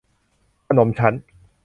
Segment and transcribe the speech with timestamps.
[0.67, 1.13] ขนมชั้น